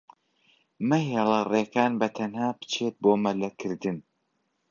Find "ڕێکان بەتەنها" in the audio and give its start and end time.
1.51-2.49